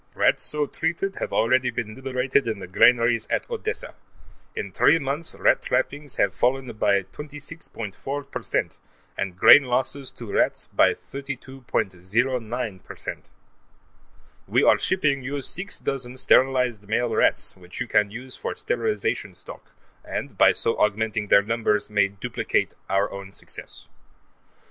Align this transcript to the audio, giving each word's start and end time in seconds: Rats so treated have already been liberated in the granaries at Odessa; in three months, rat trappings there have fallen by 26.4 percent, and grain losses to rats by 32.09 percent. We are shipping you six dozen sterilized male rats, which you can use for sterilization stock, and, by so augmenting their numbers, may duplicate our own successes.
Rats 0.15 0.41
so 0.41 0.65
treated 0.65 1.17
have 1.17 1.31
already 1.31 1.69
been 1.69 1.93
liberated 1.93 2.47
in 2.47 2.57
the 2.57 2.65
granaries 2.65 3.27
at 3.29 3.47
Odessa; 3.51 3.93
in 4.55 4.71
three 4.71 4.97
months, 4.97 5.35
rat 5.35 5.61
trappings 5.61 6.15
there 6.15 6.25
have 6.25 6.33
fallen 6.33 6.65
by 6.73 7.03
26.4 7.03 8.31
percent, 8.31 8.77
and 9.15 9.37
grain 9.37 9.65
losses 9.65 10.09
to 10.09 10.33
rats 10.33 10.65
by 10.65 10.95
32.09 10.95 12.83
percent. 12.83 13.29
We 14.47 14.63
are 14.63 14.79
shipping 14.79 15.21
you 15.21 15.39
six 15.43 15.77
dozen 15.77 16.17
sterilized 16.17 16.87
male 16.89 17.13
rats, 17.13 17.55
which 17.55 17.79
you 17.79 17.85
can 17.85 18.09
use 18.09 18.35
for 18.35 18.55
sterilization 18.55 19.35
stock, 19.35 19.69
and, 20.03 20.35
by 20.35 20.51
so 20.51 20.79
augmenting 20.79 21.27
their 21.27 21.43
numbers, 21.43 21.91
may 21.91 22.07
duplicate 22.07 22.73
our 22.89 23.11
own 23.11 23.31
successes. 23.31 23.87